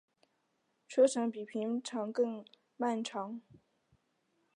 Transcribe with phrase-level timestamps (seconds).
[0.87, 2.43] 车程比平常更
[2.75, 3.39] 漫长